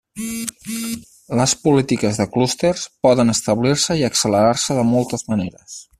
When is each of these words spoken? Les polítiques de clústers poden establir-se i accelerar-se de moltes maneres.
Les 1.41 1.53
polítiques 1.67 2.19
de 2.21 2.27
clústers 2.37 2.87
poden 3.09 3.35
establir-se 3.35 3.99
i 4.01 4.03
accelerar-se 4.11 4.79
de 4.79 4.91
moltes 4.95 5.29
maneres. 5.33 5.79